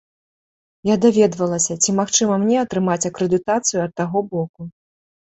[0.89, 4.61] Я даведвалася, ці магчыма мне атрымаць акрэдытацыю ад таго боку.